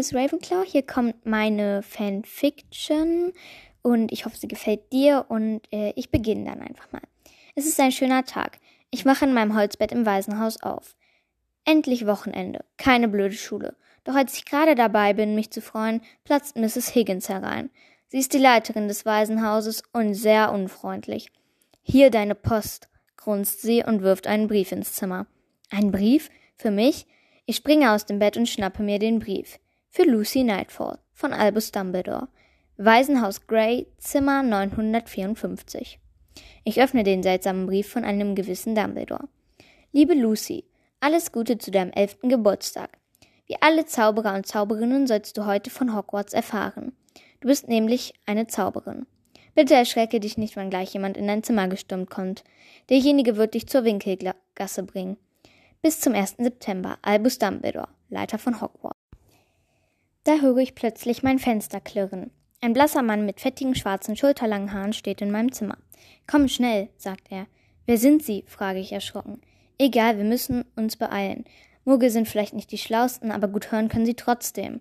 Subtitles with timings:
[0.00, 3.34] Miss Ravenclaw, hier kommt meine Fanfiction
[3.82, 7.02] und ich hoffe, sie gefällt dir und äh, ich beginne dann einfach mal.
[7.54, 8.60] Es ist ein schöner Tag.
[8.90, 10.96] Ich wache in meinem Holzbett im Waisenhaus auf.
[11.66, 13.76] Endlich Wochenende, keine blöde Schule.
[14.04, 16.94] Doch als ich gerade dabei bin, mich zu freuen, platzt Mrs.
[16.94, 17.68] Higgins herein.
[18.08, 21.30] Sie ist die Leiterin des Waisenhauses und sehr unfreundlich.
[21.82, 22.88] Hier deine Post,
[23.18, 25.26] grunzt sie und wirft einen Brief ins Zimmer.
[25.68, 26.30] Ein Brief?
[26.56, 27.06] Für mich?
[27.44, 29.58] Ich springe aus dem Bett und schnappe mir den Brief.
[29.92, 32.28] Für Lucy Nightfall von Albus Dumbledore.
[32.76, 35.98] Waisenhaus Grey, Zimmer 954.
[36.62, 39.28] Ich öffne den seltsamen Brief von einem gewissen Dumbledore.
[39.90, 40.62] Liebe Lucy,
[41.00, 42.98] alles Gute zu deinem elften Geburtstag.
[43.46, 46.92] Wie alle Zauberer und Zauberinnen sollst du heute von Hogwarts erfahren.
[47.40, 49.06] Du bist nämlich eine Zauberin.
[49.56, 52.44] Bitte erschrecke dich nicht, wenn gleich jemand in dein Zimmer gestürmt kommt.
[52.90, 55.16] Derjenige wird dich zur Winkelgasse bringen.
[55.82, 56.36] Bis zum 1.
[56.38, 56.96] September.
[57.02, 58.99] Albus Dumbledore, Leiter von Hogwarts.
[60.30, 62.30] Da höre ich plötzlich mein Fenster klirren.
[62.60, 65.76] Ein blasser Mann mit fettigen schwarzen schulterlangen Haaren steht in meinem Zimmer.
[66.28, 67.48] Komm schnell, sagt er.
[67.84, 68.44] Wer sind Sie?
[68.46, 69.40] frage ich erschrocken.
[69.76, 71.46] Egal, wir müssen uns beeilen.
[71.84, 74.78] Muggel sind vielleicht nicht die schlausten, aber gut hören können sie trotzdem.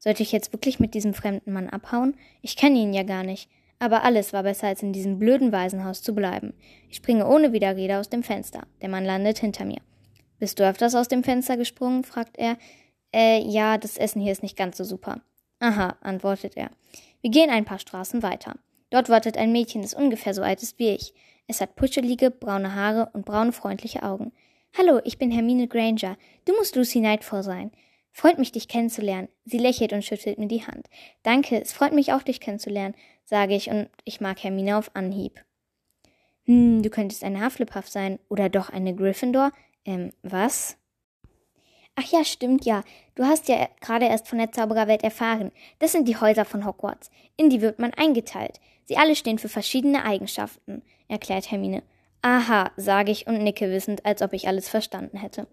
[0.00, 2.16] Sollte ich jetzt wirklich mit diesem fremden Mann abhauen?
[2.42, 3.48] Ich kenne ihn ja gar nicht.
[3.78, 6.52] Aber alles war besser, als in diesem blöden Waisenhaus zu bleiben.
[6.88, 8.66] Ich springe ohne Widerrede aus dem Fenster.
[8.82, 9.82] Der Mann landet hinter mir.
[10.40, 12.02] Bist du öfters aus dem Fenster gesprungen?
[12.02, 12.56] fragt er.
[13.12, 15.20] Äh, ja, das Essen hier ist nicht ganz so super.
[15.58, 16.70] Aha, antwortet er.
[17.20, 18.54] Wir gehen ein paar Straßen weiter.
[18.90, 21.14] Dort wartet ein Mädchen, das ungefähr so alt ist wie ich.
[21.46, 24.32] Es hat puschelige, braune Haare und braune, freundliche Augen.
[24.76, 26.16] Hallo, ich bin Hermine Granger.
[26.44, 27.72] Du musst Lucy Nightfall sein.
[28.12, 29.28] Freut mich, dich kennenzulernen.
[29.44, 30.88] Sie lächelt und schüttelt mir die Hand.
[31.22, 35.44] Danke, es freut mich auch, dich kennenzulernen, sage ich und ich mag Hermine auf Anhieb.
[36.44, 39.52] Hm, du könntest eine Hufflepuff sein oder doch eine Gryffindor.
[39.84, 40.76] Ähm, was?
[41.96, 42.82] Ach ja, stimmt ja.
[43.14, 45.52] Du hast ja gerade erst von der Zaubererwelt erfahren.
[45.78, 47.10] Das sind die Häuser von Hogwarts.
[47.36, 48.60] In die wird man eingeteilt.
[48.86, 51.82] Sie alle stehen für verschiedene Eigenschaften, erklärt Hermine.
[52.22, 55.46] Aha, sage ich und nicke wissend, als ob ich alles verstanden hätte.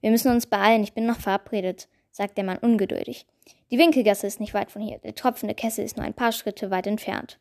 [0.00, 3.26] Wir müssen uns beeilen, ich bin noch verabredet, sagt der Mann ungeduldig.
[3.70, 4.98] Die Winkelgasse ist nicht weit von hier.
[4.98, 7.38] Der tropfende Kessel ist nur ein paar Schritte weit entfernt.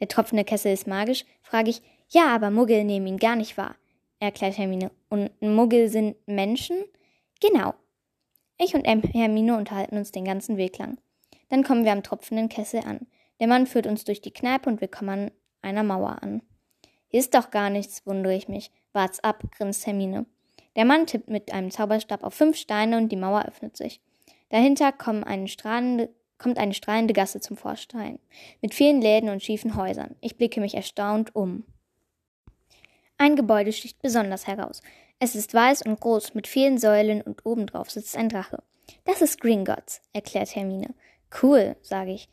[0.00, 1.82] Der tropfende Kessel ist magisch, frage ich.
[2.08, 3.76] Ja, aber Muggel nehmen ihn gar nicht wahr
[4.24, 4.90] erklärt Hermine.
[5.08, 6.76] Und Muggel sind Menschen?
[7.40, 7.74] Genau.
[8.58, 10.98] Ich und Hermine unterhalten uns den ganzen Weg lang.
[11.48, 13.06] Dann kommen wir am tropfenden Kessel an.
[13.40, 15.30] Der Mann führt uns durch die Kneipe und wir kommen an
[15.62, 16.42] einer Mauer an.
[17.08, 18.70] Hier ist doch gar nichts, wundere ich mich.
[18.92, 20.26] Wart's ab, grinst Hermine.
[20.76, 24.00] Der Mann tippt mit einem Zauberstab auf fünf Steine und die Mauer öffnet sich.
[24.48, 28.18] Dahinter kommt eine strahlende, kommt eine strahlende Gasse zum Vorstein,
[28.60, 30.16] mit vielen Läden und schiefen Häusern.
[30.20, 31.64] Ich blicke mich erstaunt um.
[33.16, 34.82] Ein Gebäude sticht besonders heraus.
[35.24, 38.62] Es ist weiß und groß mit vielen Säulen und obendrauf sitzt ein Drache.
[39.06, 40.92] Das ist Gringotts, erklärt Hermine.
[41.42, 42.28] Cool, sage ich.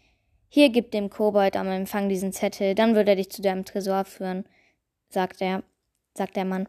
[0.49, 4.03] Hier gib dem Kobold am Empfang diesen Zettel, dann wird er dich zu deinem Tresor
[4.03, 4.43] führen,
[5.07, 5.63] sagt er,
[6.15, 6.67] sagt der Mann.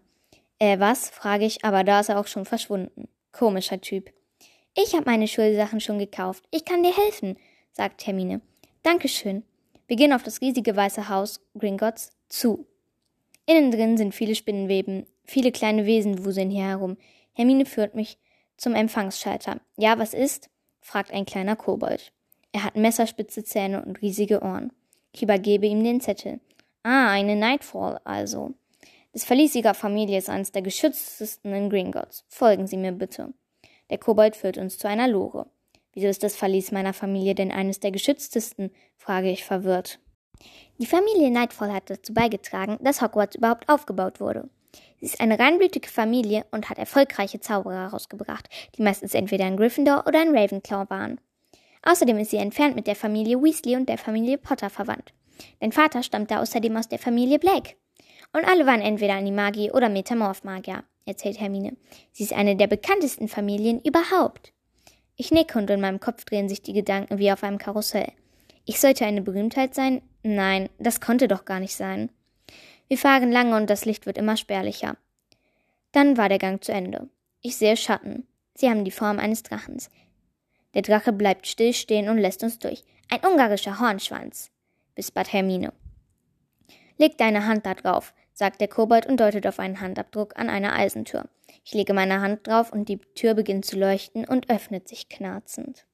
[0.60, 1.10] Äh, was?
[1.10, 3.08] frage ich, aber da ist er auch schon verschwunden.
[3.32, 4.12] Komischer Typ.
[4.76, 6.44] Ich habe meine Schulsachen schon gekauft.
[6.52, 7.36] Ich kann dir helfen,
[7.72, 8.42] sagt Hermine.
[8.84, 9.42] Dankeschön.
[9.88, 12.68] Wir gehen auf das riesige weiße Haus Gringotts zu.
[13.44, 16.96] Innen drin sind viele Spinnenweben, viele kleine Wesen wuseln hier herum.
[17.32, 18.18] Hermine führt mich
[18.56, 19.60] zum Empfangsschalter.
[19.76, 20.50] Ja, was ist?
[20.80, 22.12] fragt ein kleiner Kobold.
[22.52, 24.72] Er hat messerspitze Zähne und riesige Ohren.
[25.12, 26.40] Ich übergebe ihm den Zettel.
[26.82, 28.54] Ah, eine Nightfall also.
[29.12, 32.24] Das Verlies ihrer Familie ist eines der geschütztesten in Gringotts.
[32.28, 33.32] Folgen Sie mir bitte.
[33.90, 35.46] Der Kobold führt uns zu einer Lore.
[35.92, 38.70] Wieso ist das Verlies meiner Familie denn eines der geschütztesten?
[38.96, 39.98] frage ich verwirrt.
[40.78, 44.48] Die Familie Nightfall hat dazu beigetragen, dass Hogwarts überhaupt aufgebaut wurde.
[45.00, 50.04] Sie ist eine reinblütige Familie und hat erfolgreiche Zauberer herausgebracht, die meistens entweder ein Gryffindor
[50.06, 51.20] oder ein Ravenclaw waren.
[51.82, 55.12] Außerdem ist sie entfernt mit der Familie Weasley und der Familie Potter verwandt.
[55.60, 57.74] Dein Vater stammte außerdem aus der Familie Blake.
[58.32, 61.76] Und alle waren entweder Animagi oder Metamorph-Magier, erzählt Hermine.
[62.12, 64.52] Sie ist eine der bekanntesten Familien überhaupt.
[65.16, 68.12] Ich nicke und in meinem Kopf drehen sich die Gedanken wie auf einem Karussell.
[68.64, 70.02] Ich sollte eine Berühmtheit sein?
[70.22, 72.10] Nein, das konnte doch gar nicht sein.
[72.92, 74.98] Wir fahren lange und das Licht wird immer spärlicher.
[75.92, 77.08] Dann war der Gang zu Ende.
[77.40, 78.26] Ich sehe Schatten.
[78.52, 79.90] Sie haben die Form eines Drachens.
[80.74, 82.84] Der Drache bleibt still stehen und lässt uns durch.
[83.08, 84.50] Ein ungarischer Hornschwanz,
[84.94, 85.72] wispert Hermine.
[86.98, 90.74] Leg deine Hand da drauf, sagt der Kobold und deutet auf einen Handabdruck an einer
[90.74, 91.30] Eisentür.
[91.64, 95.86] Ich lege meine Hand drauf und die Tür beginnt zu leuchten und öffnet sich knarzend.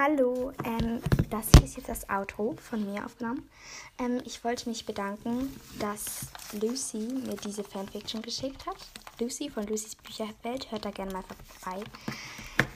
[0.00, 3.50] Hallo, ähm, das hier ist jetzt das Outro von mir aufgenommen.
[3.98, 8.76] Ähm, ich wollte mich bedanken, dass Lucy mir diese Fanfiction geschickt hat.
[9.18, 11.82] Lucy von Lucys Bücherwelt, hört da gerne mal vorbei.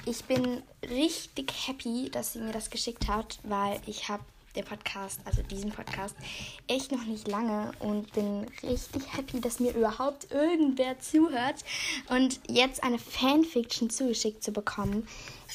[0.05, 4.25] Ich bin richtig happy, dass sie mir das geschickt hat, weil ich habe
[4.57, 6.15] den Podcast, also diesen Podcast,
[6.69, 11.65] echt noch nicht lange und bin richtig happy, dass mir überhaupt irgendwer zuhört.
[12.09, 15.07] Und jetzt eine Fanfiction zugeschickt zu bekommen,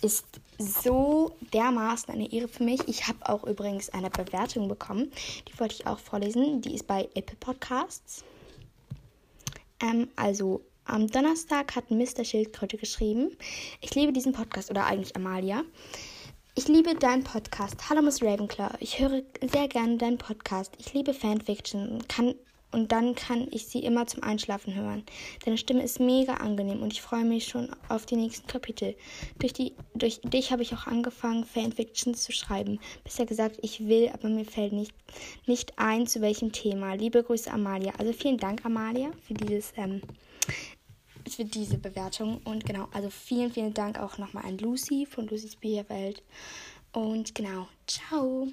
[0.01, 0.25] ist
[0.57, 2.81] so dermaßen eine Ehre für mich.
[2.87, 5.11] Ich habe auch übrigens eine Bewertung bekommen,
[5.47, 6.61] die wollte ich auch vorlesen.
[6.61, 8.23] Die ist bei Apple Podcasts.
[9.79, 12.23] Ähm, also am Donnerstag hat Mr.
[12.23, 13.35] Schildkröte geschrieben.
[13.81, 15.63] Ich liebe diesen Podcast oder eigentlich Amalia.
[16.57, 17.75] Ich liebe deinen Podcast.
[17.87, 18.77] Hallo Miss Ravenclaw.
[18.79, 20.73] Ich höre sehr gerne deinen Podcast.
[20.79, 22.33] Ich liebe Fanfiction kann,
[22.71, 25.03] und dann kann ich sie immer zum Einschlafen hören.
[25.45, 28.95] Deine Stimme ist mega angenehm und ich freue mich schon auf die nächsten Kapitel.
[29.37, 32.79] Durch, die, durch dich habe ich auch angefangen, Fanfictions zu schreiben.
[33.03, 34.93] Bisher gesagt, ich will, aber mir fällt nicht,
[35.45, 36.95] nicht ein, zu welchem Thema.
[36.95, 37.93] Liebe Grüße, Amalia.
[37.99, 40.01] Also vielen Dank, Amalia, für dieses ähm,
[41.35, 42.41] für diese Bewertung.
[42.43, 46.23] Und genau, also vielen, vielen Dank auch nochmal an Lucy von Lucys Bierwelt.
[46.93, 48.47] Und genau, ciao.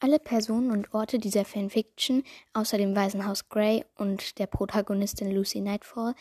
[0.00, 2.22] Alle Personen und Orte dieser Fanfiction,
[2.52, 6.14] außer dem Waisenhaus Grey und der Protagonistin Lucy Nightfall,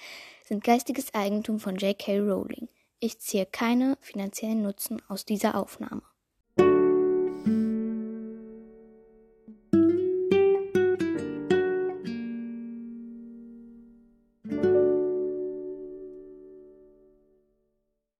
[0.43, 2.19] sind geistiges Eigentum von J.K.
[2.19, 2.69] Rowling.
[2.99, 6.01] Ich ziehe keine finanziellen Nutzen aus dieser Aufnahme.